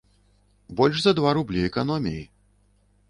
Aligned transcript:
Больш 0.79 0.97
за 1.03 1.13
два 1.19 1.33
рублі 1.39 1.59
эканоміі. 1.69 2.23